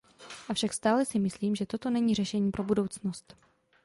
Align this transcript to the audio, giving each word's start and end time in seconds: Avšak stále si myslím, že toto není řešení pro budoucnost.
Avšak 0.53 0.71
stále 0.79 1.01
si 1.11 1.17
myslím, 1.19 1.55
že 1.55 1.65
toto 1.65 1.89
není 1.89 2.15
řešení 2.15 2.51
pro 2.51 2.63
budoucnost. 2.63 3.35